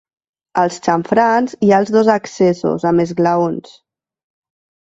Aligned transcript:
Als 0.61 0.79
xamfrans 0.87 1.53
hi 1.67 1.69
ha 1.75 1.81
els 1.85 1.93
dos 1.97 2.09
accessos, 2.15 2.89
amb 2.93 3.05
esglaons. 3.07 3.77